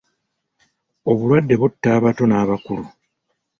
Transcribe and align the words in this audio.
Obulwadde 1.09 1.55
butta 1.61 1.87
abato 1.97 2.23
n'abakulu. 2.27 2.85